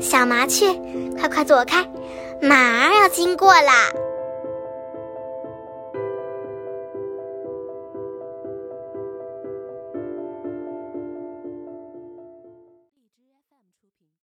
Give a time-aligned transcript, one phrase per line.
[0.00, 0.66] 小麻雀
[1.18, 1.84] 快快躲开
[2.40, 4.07] 马儿要经过了。